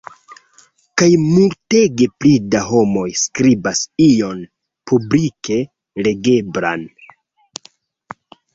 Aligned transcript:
Kaj 1.01 1.09
multege 1.25 2.07
pli 2.23 2.31
da 2.55 2.61
homoj 2.71 3.05
skribas 3.25 3.83
ion 4.07 4.41
publike 4.93 5.61
legeblan. 6.07 6.89